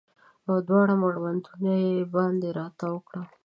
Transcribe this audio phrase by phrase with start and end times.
[0.47, 3.21] او دواړه مړوندونه یې باندې راتاو کړه